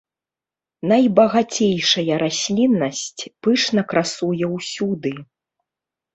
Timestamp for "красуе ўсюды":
3.93-5.13